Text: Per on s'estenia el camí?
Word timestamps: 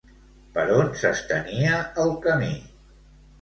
Per 0.53 0.63
on 0.77 0.89
s'estenia 1.01 1.77
el 2.05 2.15
camí? 2.25 2.51